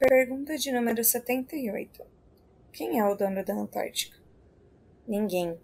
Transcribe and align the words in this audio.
Pergunta 0.00 0.56
de 0.56 0.72
número 0.72 1.04
78. 1.04 2.02
Quem 2.72 2.98
é 2.98 3.04
o 3.04 3.14
dono 3.14 3.44
da 3.44 3.52
Antártica? 3.52 4.16
Ninguém. 5.06 5.60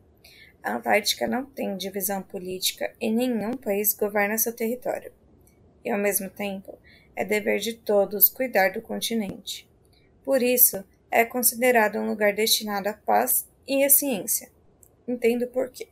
A 0.63 0.75
Antártica 0.77 1.27
não 1.27 1.47
tem 1.47 1.75
divisão 1.75 2.21
política 2.21 2.93
e 3.01 3.11
nenhum 3.11 3.53
país 3.57 3.95
governa 3.95 4.37
seu 4.37 4.53
território. 4.53 5.11
E, 5.83 5.91
ao 5.91 5.99
mesmo 5.99 6.29
tempo, 6.29 6.79
é 7.17 7.25
dever 7.25 7.61
de 7.61 7.73
todos 7.73 8.29
cuidar 8.29 8.73
do 8.73 8.83
continente. 8.83 9.67
Por 10.23 10.43
isso, 10.43 10.85
é 11.11 11.25
considerado 11.25 11.97
um 11.99 12.07
lugar 12.07 12.35
destinado 12.35 12.91
à 12.91 12.93
paz 12.93 13.49
e 13.67 13.83
à 13.83 13.89
ciência. 13.89 14.51
Entendo 15.09 15.47
por 15.47 15.71
quê. 15.71 15.89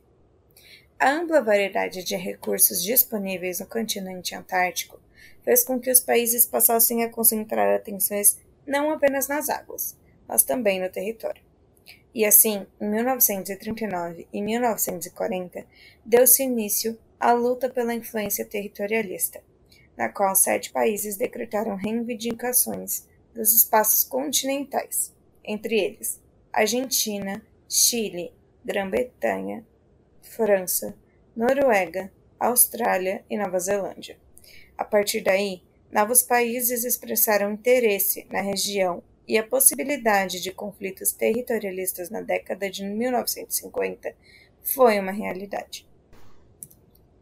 A 0.99 1.09
ampla 1.09 1.41
variedade 1.41 2.03
de 2.03 2.15
recursos 2.15 2.83
disponíveis 2.83 3.59
no 3.59 3.65
continente 3.65 4.35
antártico 4.35 5.03
fez 5.43 5.63
com 5.63 5.79
que 5.79 5.91
os 5.91 5.99
países 5.99 6.45
passassem 6.45 7.03
a 7.03 7.09
concentrar 7.09 7.73
atenções 7.75 8.39
não 8.65 8.91
apenas 8.91 9.27
nas 9.27 9.49
águas, 9.49 9.95
mas 10.27 10.43
também 10.43 10.81
no 10.81 10.89
território. 10.89 11.41
E 12.13 12.25
assim, 12.25 12.65
em 12.79 12.89
1939 12.89 14.27
e 14.31 14.41
1940, 14.41 15.65
deu-se 16.05 16.43
início 16.43 16.97
à 17.19 17.33
luta 17.33 17.69
pela 17.69 17.93
influência 17.93 18.45
territorialista, 18.45 19.43
na 19.97 20.09
qual 20.09 20.35
sete 20.35 20.71
países 20.71 21.17
decretaram 21.17 21.75
reivindicações 21.75 23.05
dos 23.33 23.53
espaços 23.53 24.03
continentais, 24.03 25.13
entre 25.43 25.77
eles 25.77 26.19
Argentina, 26.53 27.41
Chile, 27.67 28.33
Grã-Bretanha, 28.63 29.65
França, 30.21 30.95
Noruega, 31.35 32.09
Austrália 32.39 33.25
e 33.29 33.37
Nova 33.37 33.59
Zelândia. 33.59 34.17
A 34.77 34.83
partir 34.83 35.21
daí, 35.21 35.61
novos 35.91 36.21
países 36.21 36.83
expressaram 36.83 37.53
interesse 37.53 38.27
na 38.31 38.41
região 38.41 39.01
e 39.27 39.37
a 39.37 39.47
possibilidade 39.47 40.41
de 40.41 40.51
conflitos 40.51 41.11
territorialistas 41.11 42.09
na 42.09 42.21
década 42.21 42.69
de 42.69 42.85
1950 42.85 44.15
foi 44.61 44.99
uma 44.99 45.11
realidade. 45.11 45.87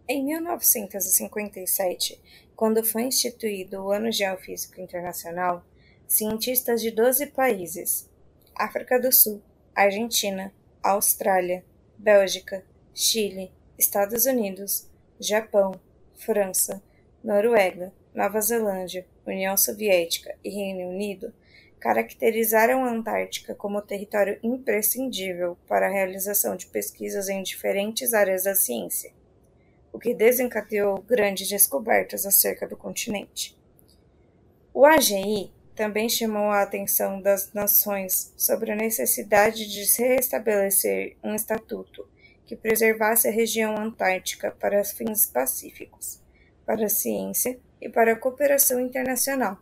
Em 0.08 0.24
1957, 0.24 2.20
quando 2.56 2.84
foi 2.84 3.04
instituído 3.04 3.84
o 3.84 3.92
Ano 3.92 4.12
Geofísico 4.12 4.82
Internacional, 4.82 5.66
cientistas 6.08 6.82
de 6.82 6.92
12 6.92 7.28
países 7.28 8.10
África 8.56 9.00
do 9.00 9.12
Sul, 9.12 9.42
Argentina, 9.74 10.54
Austrália, 10.82 11.64
Bélgica, 11.98 12.64
Chile, 12.94 13.52
Estados 13.78 14.26
Unidos, 14.26 14.88
Japão, 15.20 15.80
França, 16.16 16.82
Noruega, 17.24 17.94
Nova 18.14 18.42
Zelândia, 18.42 19.06
União 19.26 19.56
Soviética 19.56 20.36
e 20.44 20.50
Reino 20.50 20.90
Unido 20.90 21.34
caracterizaram 21.80 22.84
a 22.84 22.90
Antártica 22.90 23.56
como 23.56 23.82
território 23.82 24.38
imprescindível 24.44 25.58
para 25.66 25.88
a 25.88 25.90
realização 25.90 26.58
de 26.58 26.66
pesquisas 26.66 27.30
em 27.30 27.42
diferentes 27.42 28.14
áreas 28.14 28.44
da 28.44 28.54
ciência, 28.54 29.14
o 29.94 30.00
que 30.00 30.14
desencadeou 30.14 31.02
grandes 31.02 31.48
descobertas 31.48 32.26
acerca 32.26 32.68
do 32.68 32.76
continente. 32.76 33.58
O 34.74 34.86
AGI 34.86 35.50
também 35.74 36.10
chamou 36.10 36.50
a 36.50 36.62
atenção 36.62 37.22
das 37.22 37.54
nações 37.54 38.34
sobre 38.36 38.74
a 38.74 38.76
necessidade 38.76 39.66
de 39.72 39.86
se 39.86 40.06
restabelecer 40.06 41.16
um 41.24 41.34
estatuto 41.34 42.06
que 42.46 42.56
preservasse 42.58 43.30
a 43.30 43.32
região 43.32 43.78
antártica 43.78 44.52
para 44.52 44.84
fins 44.84 45.26
pacíficos 45.26 46.23
para 46.66 46.86
a 46.86 46.90
ciência 46.90 47.60
e 47.82 47.90
para 47.90 48.14
a 48.14 48.16
cooperação 48.16 48.80
internacional, 48.80 49.58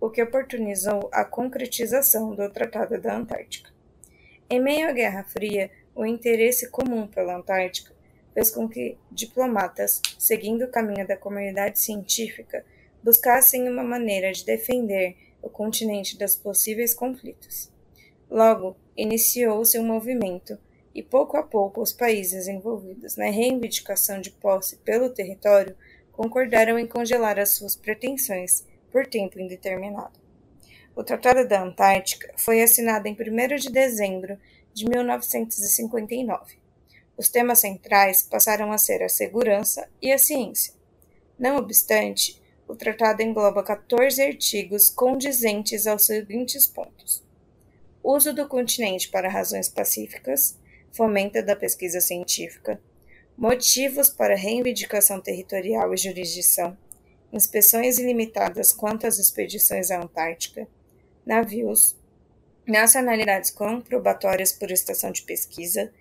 o 0.00 0.10
que 0.10 0.22
oportunizou 0.22 1.08
a 1.12 1.24
concretização 1.24 2.34
do 2.34 2.48
Tratado 2.50 3.00
da 3.00 3.16
Antártica. 3.16 3.70
Em 4.48 4.60
meio 4.60 4.88
à 4.88 4.92
Guerra 4.92 5.24
Fria, 5.24 5.70
o 5.94 6.04
interesse 6.04 6.70
comum 6.70 7.06
pela 7.06 7.36
Antártica 7.36 7.92
fez 8.34 8.50
com 8.50 8.68
que 8.68 8.98
diplomatas, 9.10 10.00
seguindo 10.18 10.64
o 10.64 10.70
caminho 10.70 11.06
da 11.06 11.16
comunidade 11.16 11.78
científica, 11.78 12.64
buscassem 13.02 13.68
uma 13.68 13.84
maneira 13.84 14.32
de 14.32 14.44
defender 14.44 15.16
o 15.40 15.48
continente 15.48 16.18
dos 16.18 16.34
possíveis 16.34 16.94
conflitos. 16.94 17.70
Logo, 18.30 18.76
iniciou-se 18.96 19.78
um 19.78 19.86
movimento 19.86 20.58
e 20.94 21.02
pouco 21.02 21.36
a 21.36 21.42
pouco 21.42 21.82
os 21.82 21.92
países 21.92 22.48
envolvidos 22.48 23.16
na 23.16 23.26
reivindicação 23.26 24.20
de 24.20 24.30
posse 24.30 24.76
pelo 24.78 25.10
território 25.10 25.76
concordaram 26.16 26.78
em 26.78 26.86
congelar 26.86 27.38
as 27.38 27.50
suas 27.50 27.76
pretensões 27.76 28.64
por 28.90 29.06
tempo 29.06 29.40
indeterminado. 29.40 30.18
O 30.96 31.02
Tratado 31.02 31.46
da 31.46 31.62
Antártica 31.62 32.32
foi 32.36 32.62
assinado 32.62 33.08
em 33.08 33.12
1 33.14 33.56
de 33.56 33.70
dezembro 33.70 34.38
de 34.72 34.88
1959. 34.88 36.56
Os 37.16 37.28
temas 37.28 37.60
centrais 37.60 38.22
passaram 38.22 38.72
a 38.72 38.78
ser 38.78 39.02
a 39.02 39.08
segurança 39.08 39.88
e 40.00 40.12
a 40.12 40.18
ciência. 40.18 40.74
Não 41.38 41.56
obstante, 41.56 42.40
o 42.66 42.74
tratado 42.74 43.22
engloba 43.22 43.62
14 43.62 44.22
artigos 44.22 44.88
condizentes 44.88 45.86
aos 45.86 46.06
seguintes 46.06 46.66
pontos: 46.66 47.24
uso 48.02 48.32
do 48.32 48.48
continente 48.48 49.08
para 49.08 49.28
razões 49.28 49.68
pacíficas, 49.68 50.58
fomenta 50.92 51.42
da 51.42 51.56
pesquisa 51.56 52.00
científica, 52.00 52.80
motivos 53.36 54.08
para 54.08 54.36
reivindicação 54.36 55.20
territorial 55.20 55.92
e 55.92 55.96
jurisdição, 55.96 56.76
inspeções 57.32 57.98
ilimitadas 57.98 58.72
quanto 58.72 59.06
às 59.06 59.18
expedições 59.18 59.90
à 59.90 60.00
Antártica, 60.00 60.68
navios, 61.26 61.96
nacionalidades 62.66 63.50
comprobatórias 63.50 64.52
por 64.52 64.70
estação 64.70 65.10
de 65.10 65.22
pesquisa, 65.22 65.92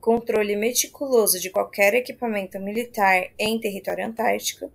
controle 0.00 0.56
meticuloso 0.56 1.40
de 1.40 1.48
qualquer 1.48 1.94
equipamento 1.94 2.58
militar 2.60 3.30
em 3.38 3.58
território 3.58 4.04
antártico. 4.04 4.70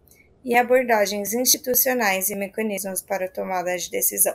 E 0.45 0.55
abordagens 0.55 1.33
institucionais 1.33 2.29
e 2.29 2.35
mecanismos 2.35 3.01
para 3.01 3.27
tomada 3.27 3.77
de 3.77 3.91
decisão. 3.91 4.33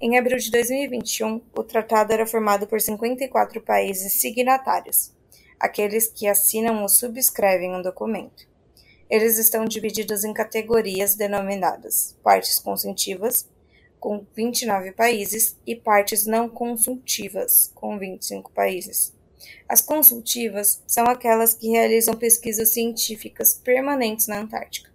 Em 0.00 0.16
abril 0.16 0.36
de 0.36 0.52
2021, 0.52 1.42
o 1.52 1.64
tratado 1.64 2.12
era 2.12 2.24
formado 2.24 2.68
por 2.68 2.80
54 2.80 3.60
países 3.60 4.12
signatários, 4.12 5.12
aqueles 5.58 6.08
que 6.08 6.26
assinam 6.26 6.82
ou 6.82 6.88
subscrevem 6.88 7.74
um 7.74 7.82
documento. 7.82 8.46
Eles 9.08 9.38
estão 9.38 9.64
divididos 9.64 10.24
em 10.24 10.32
categorias 10.32 11.14
denominadas 11.14 12.16
partes 12.22 12.58
consultivas, 12.58 13.48
com 14.00 14.26
29 14.34 14.92
países, 14.92 15.56
e 15.66 15.76
partes 15.76 16.26
não 16.26 16.48
consultivas, 16.48 17.70
com 17.74 17.98
25 17.98 18.50
países. 18.52 19.14
As 19.68 19.80
consultivas 19.80 20.82
são 20.86 21.06
aquelas 21.06 21.54
que 21.54 21.70
realizam 21.70 22.14
pesquisas 22.14 22.72
científicas 22.72 23.54
permanentes 23.54 24.26
na 24.26 24.40
Antártica. 24.40 24.90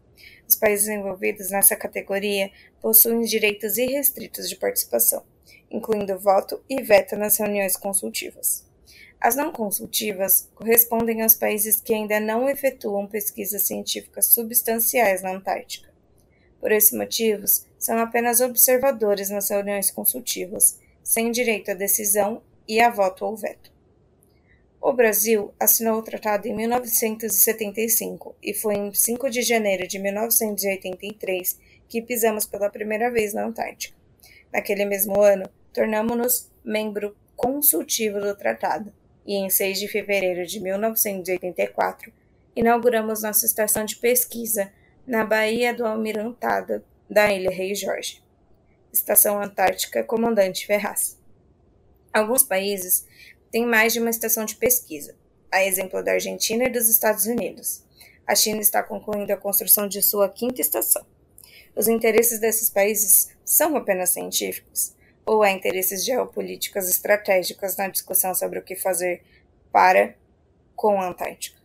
Os 0.48 0.56
países 0.56 0.90
envolvidos 0.90 1.50
nessa 1.50 1.76
categoria 1.76 2.52
possuem 2.82 3.22
direitos 3.22 3.78
irrestritos 3.78 4.50
de 4.50 4.58
participação, 4.58 5.24
incluindo 5.70 6.20
voto 6.20 6.62
e 6.70 6.82
veto 6.82 7.16
nas 7.16 7.38
reuniões 7.38 7.78
consultivas. 7.78 8.70
As 9.19 9.36
não 9.36 9.52
consultivas 9.52 10.50
correspondem 10.56 11.22
aos 11.22 11.36
países 11.36 11.80
que 11.80 11.94
ainda 11.94 12.19
não 12.19 12.50
efetuam 12.50 13.06
pesquisas 13.06 13.62
científicas 13.64 14.25
substanciais 14.28 15.22
na 15.22 15.31
Antártica. 15.31 15.92
Por 16.59 16.72
esses 16.72 16.91
motivos, 16.91 17.66
são 17.78 17.97
apenas 17.97 18.40
observadores 18.40 19.30
nas 19.30 19.50
reuniões 19.50 19.91
consultivas, 19.91 20.80
sem 21.03 21.31
direito 21.31 21.72
à 21.72 21.74
decisão 21.74 22.41
e 22.68 22.80
a 22.80 22.90
voto 22.90 23.25
ou 23.25 23.36
veto. 23.36 23.72
O 24.80 24.94
Brasil 24.94 25.53
assinou 25.59 26.00
o 26.00 26.02
tratado 26.02 26.47
em 26.47 26.56
1975 26.56 28.36
e 28.41 28.52
foi 28.53 28.75
em 28.75 28.91
5 28.91 29.30
de 29.30 29.44
janeiro 29.44 29.88
de 29.88 30.00
1983 30.00 31.59
que 31.88 32.02
pisamos 32.02 32.46
pela 32.47 32.70
primeira 32.70 33.11
vez 33.11 33.34
na 33.34 33.46
Antártica. 33.46 33.96
Naquele 34.52 34.85
mesmo 34.85 35.22
ano, 35.22 35.47
tornamos-nos 35.72 36.50
membro 36.64 37.16
consultivo 37.41 38.22
do 38.22 38.35
tratado 38.35 38.93
e 39.26 39.35
em 39.35 39.49
6 39.49 39.79
de 39.79 39.88
fevereiro 39.88 40.46
de 40.46 40.59
1984 40.59 42.14
inauguramos 42.55 43.23
nossa 43.23 43.46
estação 43.46 43.84
de 43.84 43.96
pesquisa 43.96 44.72
na 45.08 45.26
Baía 45.26 45.73
do 45.73 45.85
Almirantado 45.85 46.84
da 47.09 47.34
Ilha 47.34 47.49
Rei 47.49 47.73
Jorge. 47.73 48.23
Estação 48.93 49.41
Antártica 49.41 50.03
Comandante 50.03 50.67
Ferraz. 50.67 51.17
Alguns 52.14 52.43
países 52.43 53.08
têm 53.49 53.66
mais 53.66 53.94
de 53.94 53.99
uma 53.99 54.09
estação 54.09 54.46
de 54.46 54.55
pesquisa, 54.55 55.16
a 55.52 55.64
exemplo 55.64 56.03
da 56.03 56.11
Argentina 56.11 56.66
e 56.66 56.70
dos 56.70 56.90
Estados 56.90 57.26
Unidos. 57.26 57.84
A 58.28 58.35
China 58.35 58.61
está 58.61 58.84
concluindo 58.84 59.34
a 59.34 59.37
construção 59.37 59.87
de 59.87 60.02
sua 60.02 60.29
quinta 60.29 60.61
estação. 60.61 61.05
Os 61.76 61.87
interesses 61.87 62.40
desses 62.40 62.70
países 62.70 63.29
são 63.44 63.76
apenas 63.76 64.09
científicos? 64.11 64.94
Ou 65.26 65.44
há 65.44 65.52
interesses 65.52 66.03
geopolíticos 66.03 66.90
estratégicos 66.90 67.78
na 67.78 67.88
discussão 67.88 68.34
sobre 68.34 68.59
o 68.59 68.64
que 68.64 68.76
fazer 68.76 69.23
para 69.72 70.16
com 70.76 71.00
a 71.00 71.08
Antártica. 71.08 71.60